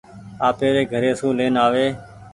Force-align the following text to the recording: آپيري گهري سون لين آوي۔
آپيري 0.47 0.83
گهري 0.91 1.11
سون 1.19 1.31
لين 1.37 1.53
آوي۔ 1.65 1.87